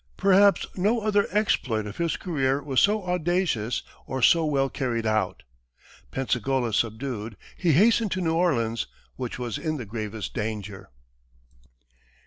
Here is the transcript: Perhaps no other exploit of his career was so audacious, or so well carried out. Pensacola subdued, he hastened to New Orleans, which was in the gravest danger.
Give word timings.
Perhaps 0.17 0.65
no 0.75 1.01
other 1.01 1.27
exploit 1.29 1.85
of 1.85 1.97
his 1.97 2.17
career 2.17 2.59
was 2.63 2.79
so 2.79 3.05
audacious, 3.05 3.83
or 4.07 4.19
so 4.23 4.43
well 4.43 4.67
carried 4.67 5.05
out. 5.05 5.43
Pensacola 6.09 6.73
subdued, 6.73 7.37
he 7.55 7.73
hastened 7.73 8.09
to 8.13 8.19
New 8.21 8.33
Orleans, 8.33 8.87
which 9.15 9.37
was 9.37 9.59
in 9.59 9.77
the 9.77 9.85
gravest 9.85 10.33
danger. 10.33 10.89